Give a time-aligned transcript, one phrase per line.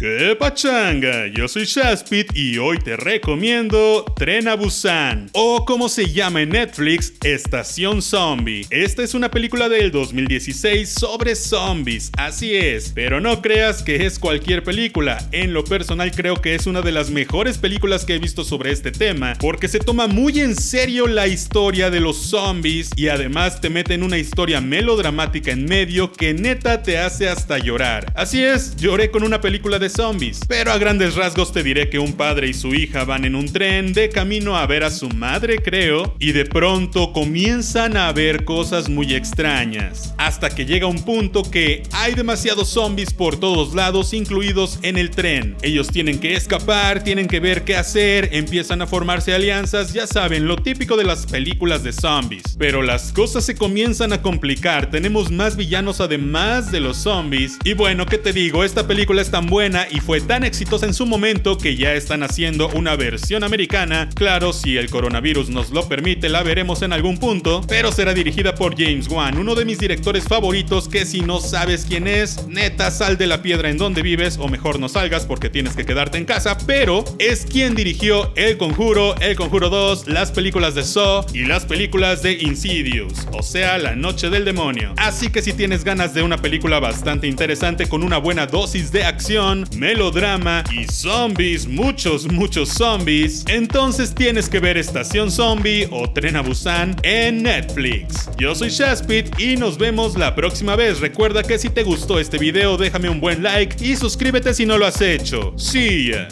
[0.00, 1.26] ¡Qué pachanga!
[1.26, 6.48] Yo soy Shaspit y hoy te recomiendo Tren a Busan, o como se llama en
[6.48, 8.66] Netflix, Estación Zombie.
[8.70, 14.18] Esta es una película del 2016 sobre zombies, así es, pero no creas que es
[14.18, 15.18] cualquier película.
[15.32, 18.72] En lo personal creo que es una de las mejores películas que he visto sobre
[18.72, 23.60] este tema, porque se toma muy en serio la historia de los zombies y además
[23.60, 28.10] te mete en una historia melodramática en medio que neta te hace hasta llorar.
[28.16, 30.40] Así es, lloré con una película de zombies.
[30.48, 33.46] Pero a grandes rasgos te diré que un padre y su hija van en un
[33.46, 38.44] tren de camino a ver a su madre, creo, y de pronto comienzan a ver
[38.44, 40.14] cosas muy extrañas.
[40.18, 45.10] Hasta que llega un punto que hay demasiados zombies por todos lados, incluidos en el
[45.10, 45.56] tren.
[45.62, 50.46] Ellos tienen que escapar, tienen que ver qué hacer, empiezan a formarse alianzas, ya saben,
[50.46, 52.56] lo típico de las películas de zombies.
[52.58, 57.58] Pero las cosas se comienzan a complicar, tenemos más villanos además de los zombies.
[57.64, 58.64] Y bueno, ¿qué te digo?
[58.64, 62.22] Esta película es tan buena y fue tan exitosa en su momento que ya están
[62.22, 64.08] haciendo una versión americana.
[64.14, 68.54] Claro, si el coronavirus nos lo permite, la veremos en algún punto, pero será dirigida
[68.54, 72.90] por James Wan, uno de mis directores favoritos que si no sabes quién es, neta
[72.90, 76.18] sal de la piedra en donde vives o mejor no salgas porque tienes que quedarte
[76.18, 81.26] en casa, pero es quien dirigió El Conjuro, El Conjuro 2, las películas de Saw
[81.32, 84.94] y las películas de Insidious, o sea, La Noche del Demonio.
[84.96, 89.04] Así que si tienes ganas de una película bastante interesante con una buena dosis de
[89.04, 96.36] acción, melodrama y zombies, muchos, muchos zombies, entonces tienes que ver Estación Zombie o Tren
[96.36, 98.30] a Busan en Netflix.
[98.38, 101.00] Yo soy Shaspit y nos vemos la próxima vez.
[101.00, 104.78] Recuerda que si te gustó este video déjame un buen like y suscríbete si no
[104.78, 105.52] lo has hecho.
[105.56, 106.28] See ya.